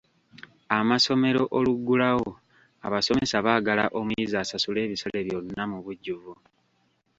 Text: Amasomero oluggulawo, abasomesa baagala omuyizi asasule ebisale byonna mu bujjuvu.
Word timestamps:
Amasomero 0.77 1.43
oluggulawo, 1.57 2.29
abasomesa 2.85 3.37
baagala 3.45 3.83
omuyizi 3.99 4.35
asasule 4.41 4.79
ebisale 4.85 5.19
byonna 5.27 5.63
mu 5.71 5.77
bujjuvu. 5.85 6.33